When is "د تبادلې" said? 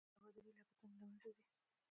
0.03-0.51